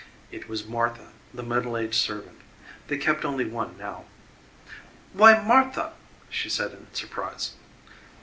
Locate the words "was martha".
0.49-1.09